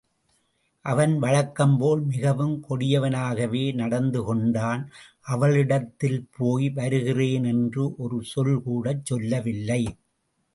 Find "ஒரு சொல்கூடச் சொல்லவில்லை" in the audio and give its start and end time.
7.97-9.81